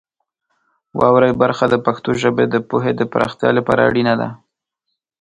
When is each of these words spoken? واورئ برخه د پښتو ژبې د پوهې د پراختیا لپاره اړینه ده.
واورئ 0.99 1.31
برخه 1.41 1.65
د 1.69 1.75
پښتو 1.85 2.09
ژبې 2.21 2.45
د 2.49 2.55
پوهې 2.69 2.91
د 2.95 3.01
پراختیا 3.11 3.49
لپاره 3.57 3.81
اړینه 3.89 4.13
ده. 4.21 4.29